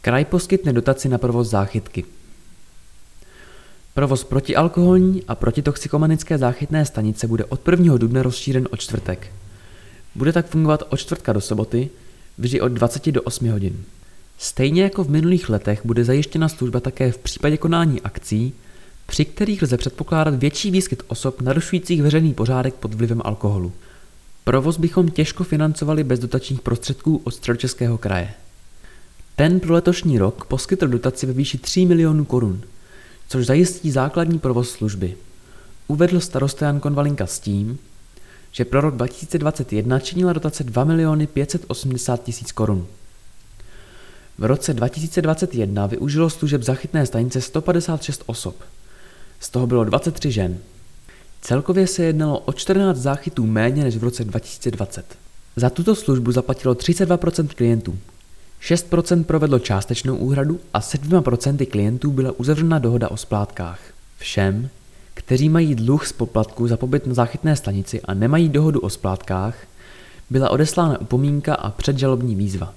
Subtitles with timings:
[0.00, 2.04] Kraj poskytne dotaci na provoz záchytky.
[3.94, 7.96] Provoz protialkoholní a protitoxikomanické záchytné stanice bude od 1.
[7.96, 9.32] dubna rozšířen o čtvrtek.
[10.14, 11.90] Bude tak fungovat od čtvrtka do soboty,
[12.38, 13.84] vždy od 20 do 8 hodin.
[14.38, 18.52] Stejně jako v minulých letech bude zajištěna služba také v případě konání akcí,
[19.06, 23.72] při kterých lze předpokládat větší výskyt osob narušujících veřejný pořádek pod vlivem alkoholu.
[24.44, 28.34] Provoz bychom těžko financovali bez dotačních prostředků od středočeského kraje.
[29.38, 32.60] Ten pro letošní rok poskytl dotaci ve výši 3 milionů korun,
[33.28, 35.16] což zajistí základní provoz služby.
[35.88, 37.78] Uvedl starosta Jan Konvalinka s tím,
[38.52, 42.86] že pro rok 2021 činila dotace 2 miliony 580 tisíc korun.
[44.38, 48.56] V roce 2021 využilo služeb zachytné stanice 156 osob.
[49.40, 50.58] Z toho bylo 23 žen.
[51.40, 55.16] Celkově se jednalo o 14 záchytů méně než v roce 2020.
[55.56, 57.98] Za tuto službu zaplatilo 32% klientů.
[58.60, 63.80] 6% provedlo částečnou úhradu a 7% klientů byla uzavřena dohoda o splátkách.
[64.18, 64.68] Všem,
[65.14, 69.56] kteří mají dluh z poplatku za pobyt na záchytné stanici a nemají dohodu o splátkách,
[70.30, 72.74] byla odeslána upomínka a předžalobní výzva.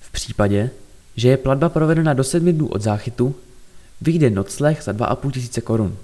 [0.00, 0.70] V případě,
[1.16, 3.34] že je platba provedena do 7 dnů od záchytu,
[4.00, 5.96] vyjde nocleh za 2,5 tisíce korun.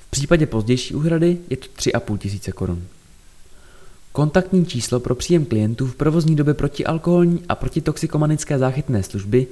[0.00, 2.82] V případě pozdější úhrady je to 3,5 tisíce korun.
[4.16, 9.46] Kontaktní číslo pro příjem klientů v provozní době protialkoholní a protitoxikomanické záchytné služby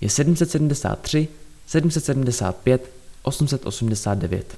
[0.00, 1.28] je 773
[1.66, 2.90] 775
[3.22, 4.56] 889.